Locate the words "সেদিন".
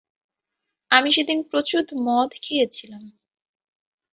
1.11-1.39